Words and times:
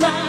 trying 0.00 0.28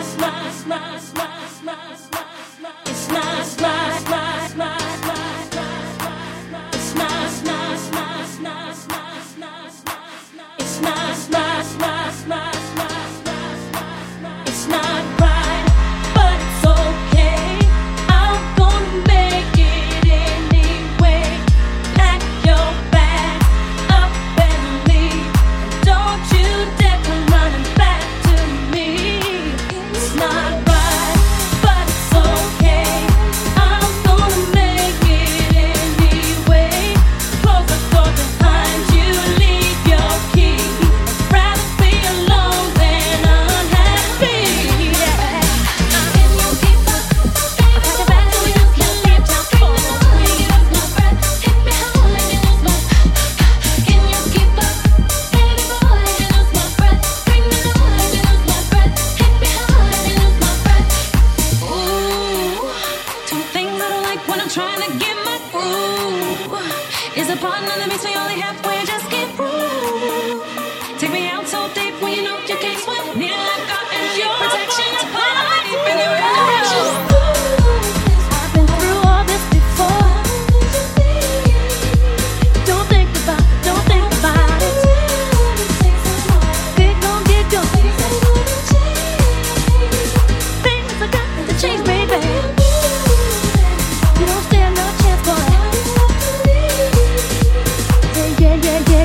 Take 70.99 71.11
me 71.13 71.29
out 71.29 71.47
so 71.47 71.73
deep 71.73 72.01
when 72.01 72.13
you 72.13 72.23
know 72.23 72.37
you 72.39 72.57
can't 72.57 72.79
swim. 72.79 73.17
Near 73.17 73.31
like 73.31 73.78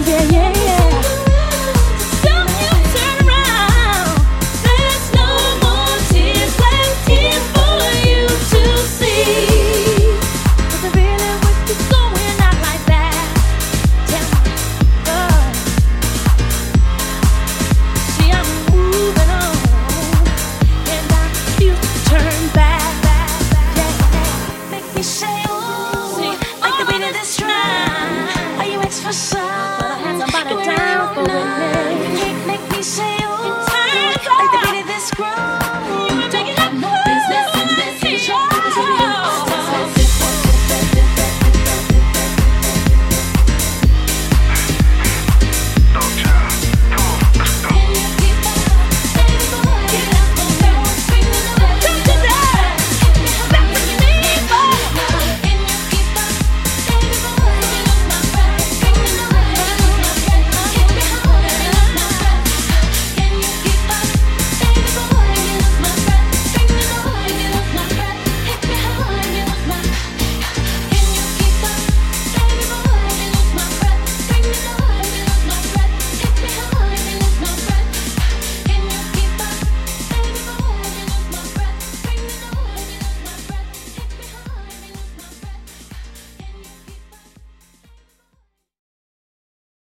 yeah, 0.07 0.23
yeah. 0.33 0.54